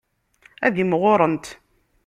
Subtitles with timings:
[0.65, 1.45] Ad imɣurent.